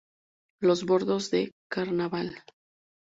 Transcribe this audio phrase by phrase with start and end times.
[0.63, 2.43] Los Bordos de Carnaval.